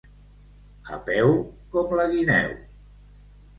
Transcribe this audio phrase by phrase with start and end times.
[0.95, 1.29] A peu
[1.77, 2.59] com la guineu.